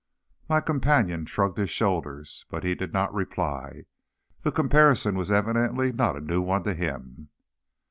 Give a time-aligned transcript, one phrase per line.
[0.49, 3.85] My companion shrugged his shoulders, but did not reply.
[4.41, 7.29] The comparison was evidently not a new one to him.